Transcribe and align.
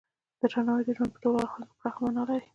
درناوی 0.41 0.83
د 0.85 0.89
ژوند 0.97 1.11
په 1.13 1.19
ټولو 1.23 1.37
اړخونو 1.43 1.67
کې 1.69 1.75
پراخه 1.79 1.99
معنی 2.03 2.13
لري. 2.29 2.47